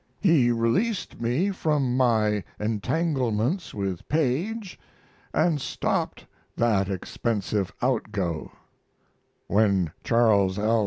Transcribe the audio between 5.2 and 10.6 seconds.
and stopped that expensive outgo; when Charles